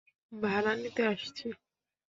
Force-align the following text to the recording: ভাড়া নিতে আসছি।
ভাড়া 0.31 0.73
নিতে 0.75 1.01
আসছি। 1.07 1.47